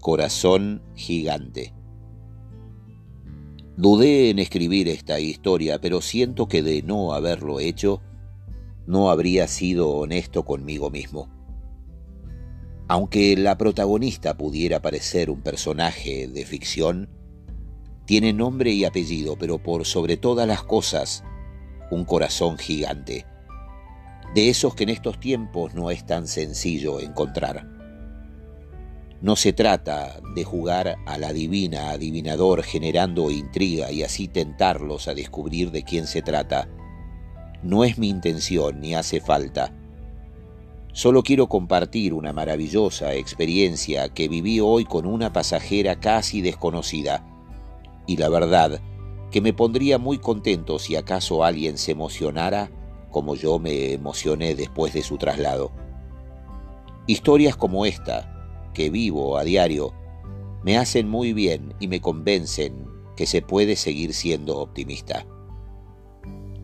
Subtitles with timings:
[0.00, 1.72] Corazón gigante.
[3.76, 8.02] Dudé en escribir esta historia, pero siento que de no haberlo hecho,
[8.86, 11.28] no habría sido honesto conmigo mismo.
[12.86, 17.08] Aunque la protagonista pudiera parecer un personaje de ficción,
[18.04, 21.24] tiene nombre y apellido, pero por sobre todas las cosas,
[21.90, 23.24] un corazón gigante.
[24.34, 27.68] De esos que en estos tiempos no es tan sencillo encontrar.
[29.20, 35.14] No se trata de jugar a la divina adivinador generando intriga y así tentarlos a
[35.14, 36.68] descubrir de quién se trata.
[37.62, 39.72] No es mi intención ni hace falta.
[40.92, 47.24] Solo quiero compartir una maravillosa experiencia que viví hoy con una pasajera casi desconocida.
[48.06, 48.80] Y la verdad,
[49.30, 52.70] que me pondría muy contento si acaso alguien se emocionara
[53.14, 55.70] como yo me emocioné después de su traslado.
[57.06, 59.94] Historias como esta, que vivo a diario
[60.64, 65.24] me hacen muy bien y me convencen que se puede seguir siendo optimista.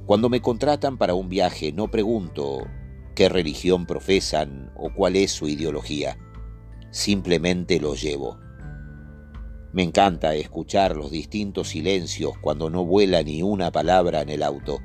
[0.07, 2.67] Cuando me contratan para un viaje no pregunto
[3.15, 6.19] qué religión profesan o cuál es su ideología,
[6.91, 8.41] simplemente lo llevo.
[9.73, 14.81] Me encanta escuchar los distintos silencios cuando no vuela ni una palabra en el auto,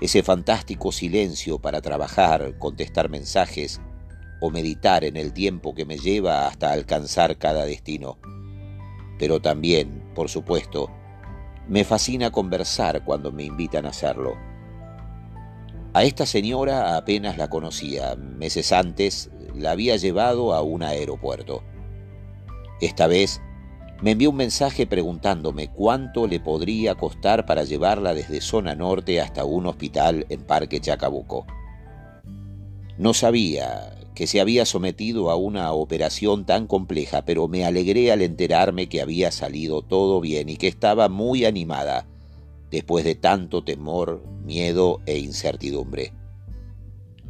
[0.00, 3.80] ese fantástico silencio para trabajar, contestar mensajes,
[4.40, 8.18] o meditar en el tiempo que me lleva hasta alcanzar cada destino.
[9.18, 10.90] Pero también, por supuesto,
[11.66, 14.34] me fascina conversar cuando me invitan a hacerlo.
[15.94, 18.16] A esta señora apenas la conocía.
[18.16, 21.62] Meses antes la había llevado a un aeropuerto.
[22.82, 23.40] Esta vez
[24.02, 29.44] me envió un mensaje preguntándome cuánto le podría costar para llevarla desde zona norte hasta
[29.44, 31.46] un hospital en Parque Chacabuco.
[32.98, 38.22] No sabía que se había sometido a una operación tan compleja, pero me alegré al
[38.22, 42.06] enterarme que había salido todo bien y que estaba muy animada
[42.70, 46.12] después de tanto temor, miedo e incertidumbre.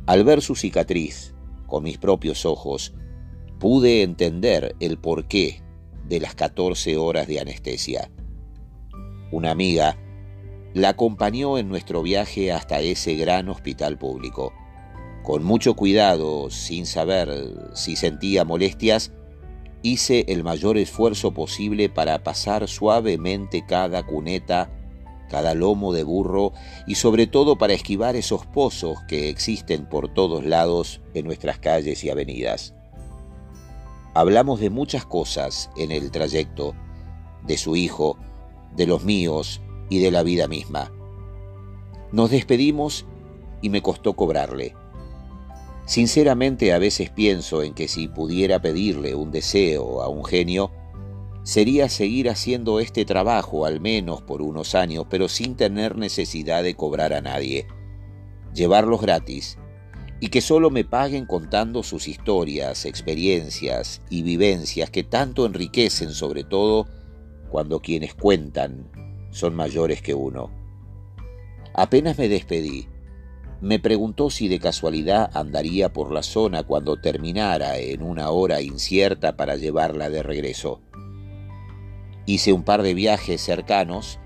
[0.06, 1.34] Al ver su cicatriz
[1.67, 2.94] con mis propios ojos,
[3.59, 5.63] pude entender el porqué
[6.09, 8.10] de las 14 horas de anestesia.
[9.31, 9.97] Una amiga
[10.75, 14.53] la acompañó en nuestro viaje hasta ese gran hospital público.
[15.22, 17.31] Con mucho cuidado, sin saber
[17.75, 19.12] si sentía molestias,
[19.82, 24.70] hice el mayor esfuerzo posible para pasar suavemente cada cuneta,
[25.31, 26.53] cada lomo de burro
[26.87, 32.03] y sobre todo para esquivar esos pozos que existen por todos lados en nuestras calles
[32.04, 32.75] y avenidas.
[34.16, 36.75] Hablamos de muchas cosas en el trayecto,
[37.44, 38.16] de su hijo,
[38.76, 39.60] de los míos
[39.91, 40.92] y de la vida misma.
[42.12, 43.06] Nos despedimos
[43.60, 44.76] y me costó cobrarle.
[45.84, 50.70] Sinceramente a veces pienso en que si pudiera pedirle un deseo a un genio,
[51.42, 56.76] sería seguir haciendo este trabajo al menos por unos años, pero sin tener necesidad de
[56.76, 57.66] cobrar a nadie.
[58.54, 59.58] Llevarlos gratis
[60.25, 66.45] y que solo me paguen contando sus historias, experiencias y vivencias que tanto enriquecen sobre
[66.45, 66.89] todo
[67.51, 68.89] cuando quienes cuentan
[69.31, 70.51] son mayores que uno.
[71.75, 72.89] Apenas me despedí,
[73.61, 79.37] me preguntó si de casualidad andaría por la zona cuando terminara en una hora incierta
[79.37, 80.81] para llevarla de regreso.
[82.25, 84.19] Hice un par de viajes cercanos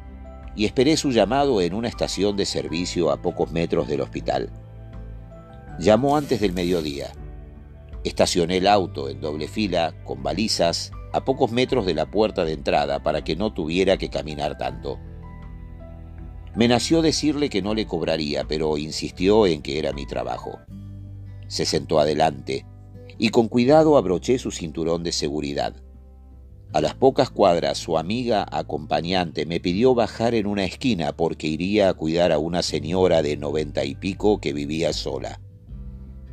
[0.55, 4.53] y esperé su llamado en una estación de servicio a pocos metros del hospital.
[5.79, 7.13] Llamó antes del mediodía.
[8.03, 12.53] Estacioné el auto en doble fila, con balizas, a pocos metros de la puerta de
[12.53, 14.99] entrada para que no tuviera que caminar tanto.
[16.57, 20.59] Me nació decirle que no le cobraría, pero insistió en que era mi trabajo.
[21.47, 22.67] Se sentó adelante
[23.17, 25.77] y con cuidado abroché su cinturón de seguridad.
[26.73, 31.89] A las pocas cuadras su amiga acompañante me pidió bajar en una esquina porque iría
[31.89, 35.41] a cuidar a una señora de noventa y pico que vivía sola.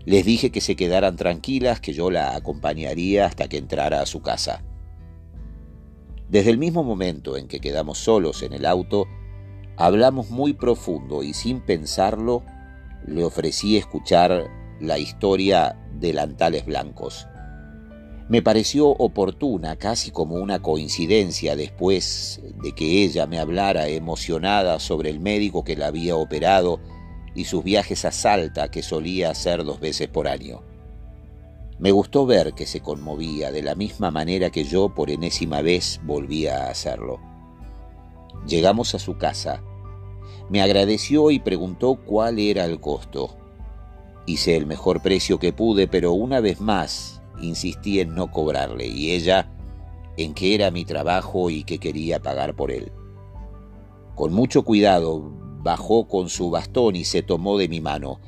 [0.05, 4.21] Les dije que se quedaran tranquilas, que yo la acompañaría hasta que entrara a su
[4.21, 4.63] casa.
[6.29, 9.07] Desde el mismo momento en que quedamos solos en el auto,
[9.77, 12.43] Hablamos muy profundo y sin pensarlo
[13.05, 14.49] le ofrecí escuchar
[14.79, 17.27] la historia de Lantales Blancos.
[18.29, 25.09] Me pareció oportuna, casi como una coincidencia después de que ella me hablara emocionada sobre
[25.09, 26.79] el médico que la había operado
[27.35, 30.61] y sus viajes a Salta que solía hacer dos veces por año.
[31.77, 35.99] Me gustó ver que se conmovía de la misma manera que yo por enésima vez
[36.03, 37.19] volvía a hacerlo.
[38.47, 39.61] Llegamos a su casa.
[40.49, 43.35] Me agradeció y preguntó cuál era el costo.
[44.25, 49.11] Hice el mejor precio que pude, pero una vez más insistí en no cobrarle y
[49.11, 49.51] ella
[50.17, 52.91] en que era mi trabajo y que quería pagar por él.
[54.15, 58.19] Con mucho cuidado bajó con su bastón y se tomó de mi mano.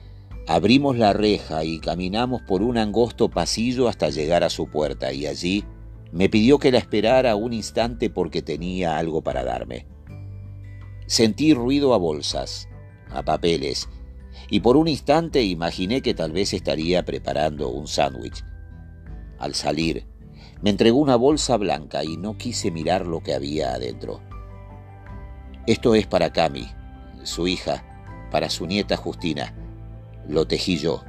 [0.47, 5.27] Abrimos la reja y caminamos por un angosto pasillo hasta llegar a su puerta y
[5.27, 5.63] allí
[6.11, 9.85] me pidió que la esperara un instante porque tenía algo para darme.
[11.05, 12.67] Sentí ruido a bolsas,
[13.11, 13.87] a papeles,
[14.49, 18.43] y por un instante imaginé que tal vez estaría preparando un sándwich.
[19.37, 20.07] Al salir,
[20.63, 24.21] me entregó una bolsa blanca y no quise mirar lo que había adentro.
[25.67, 26.65] Esto es para Cami,
[27.27, 27.83] su hija,
[28.31, 29.53] para su nieta Justina.
[30.27, 31.03] Lo tejí yo.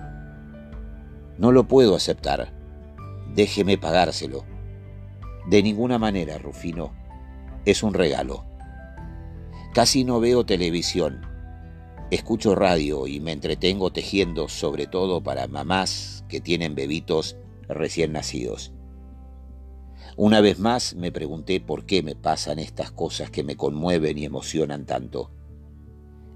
[1.38, 2.52] No lo puedo aceptar.
[3.34, 4.44] Déjeme pagárselo.
[5.48, 6.92] De ninguna manera, Rufino.
[7.64, 8.44] Es un regalo.
[9.74, 11.22] Casi no veo televisión.
[12.10, 17.36] Escucho radio y me entretengo tejiendo sobre todo para mamás que tienen bebitos
[17.68, 18.72] recién nacidos.
[20.16, 24.24] Una vez más me pregunté por qué me pasan estas cosas que me conmueven y
[24.24, 25.30] emocionan tanto.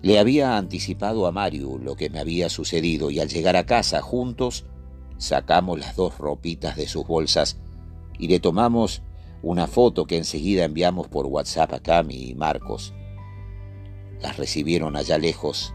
[0.02, 4.02] Le había anticipado a Mario lo que me había sucedido y al llegar a casa
[4.02, 4.66] juntos
[5.16, 7.58] sacamos las dos ropitas de sus bolsas
[8.18, 9.02] y le tomamos
[9.42, 12.92] una foto que enseguida enviamos por WhatsApp a Cami y Marcos
[14.22, 15.74] las recibieron allá lejos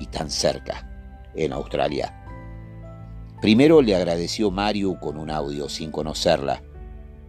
[0.00, 2.12] y tan cerca, en Australia.
[3.40, 6.62] Primero le agradeció Mario con un audio sin conocerla,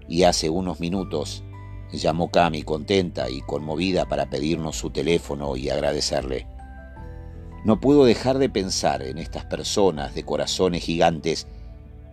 [0.09, 1.43] y hace unos minutos
[1.91, 6.47] llamó Cami contenta y conmovida para pedirnos su teléfono y agradecerle.
[7.63, 11.47] No puedo dejar de pensar en estas personas de corazones gigantes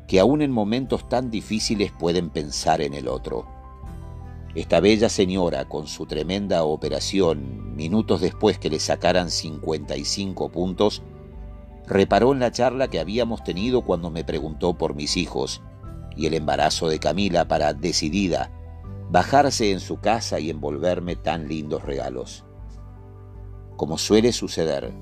[0.06, 3.46] que aún en momentos tan difíciles pueden pensar en el otro.
[4.54, 11.02] Esta bella señora, con su tremenda operación, minutos después que le sacaran 55 puntos,
[11.86, 15.60] reparó en la charla que habíamos tenido cuando me preguntó por mis hijos
[16.16, 18.50] y el embarazo de Camila para, decidida,
[19.14, 22.44] bajarse en su casa y envolverme tan lindos regalos.
[23.76, 24.93] Como suele suceder,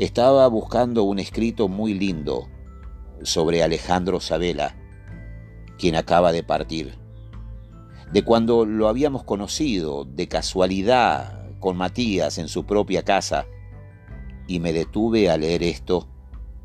[0.00, 2.48] estaba buscando un escrito muy lindo
[3.22, 4.74] sobre Alejandro Sabela,
[5.78, 6.98] quien acaba de partir
[8.12, 13.46] de cuando lo habíamos conocido de casualidad con Matías en su propia casa,
[14.48, 16.08] y me detuve a leer esto,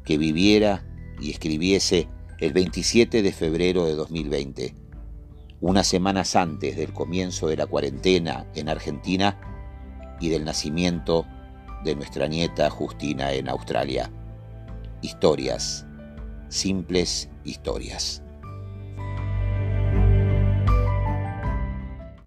[0.04, 0.88] que viviera
[1.22, 2.10] y escribiese
[2.40, 4.82] el 27 de febrero de 2020,
[5.63, 9.39] unas semanas antes del comienzo de la cuarentena en Argentina
[10.19, 11.25] y del nacimiento
[11.86, 14.12] de nuestra nieta Justina en Australia.
[15.01, 15.86] Historias,
[16.50, 18.23] simples historias.